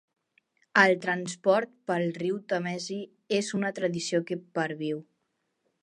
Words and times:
El 0.83 0.93
transport 1.03 1.75
pel 1.91 2.07
riu 2.23 2.39
Tàmesi 2.55 2.99
és 3.41 3.53
una 3.61 3.73
tradició 3.81 4.27
que 4.31 4.43
perviu. 4.61 5.05